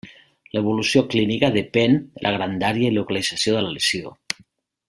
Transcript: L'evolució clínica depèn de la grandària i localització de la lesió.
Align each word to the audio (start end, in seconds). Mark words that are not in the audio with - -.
L'evolució 0.57 1.03
clínica 1.11 1.51
depèn 1.57 1.95
de 2.17 2.25
la 2.27 2.33
grandària 2.39 2.91
i 2.95 2.99
localització 2.99 3.55
de 3.59 3.65
la 3.67 3.79
lesió. 3.79 4.19